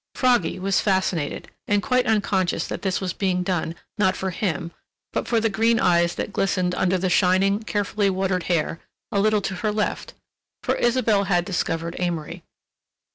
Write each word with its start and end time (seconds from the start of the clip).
Froggy 0.15 0.57
was 0.57 0.81
fascinated 0.81 1.51
and 1.67 1.83
quite 1.83 2.07
unconscious 2.07 2.65
that 2.65 2.81
this 2.81 2.99
was 2.99 3.13
being 3.13 3.43
done, 3.43 3.75
not 3.99 4.17
for 4.17 4.31
him, 4.31 4.71
but 5.13 5.27
for 5.27 5.39
the 5.39 5.47
green 5.47 5.79
eyes 5.79 6.15
that 6.15 6.33
glistened 6.33 6.73
under 6.73 6.97
the 6.97 7.07
shining 7.07 7.61
carefully 7.61 8.09
watered 8.09 8.41
hair, 8.49 8.79
a 9.11 9.19
little 9.19 9.41
to 9.41 9.53
her 9.57 9.71
left, 9.71 10.15
for 10.63 10.73
Isabelle 10.73 11.25
had 11.25 11.45
discovered 11.45 11.95
Amory. 11.99 12.41